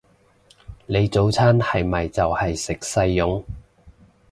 [0.87, 3.45] 你早餐係咪就係食細蓉？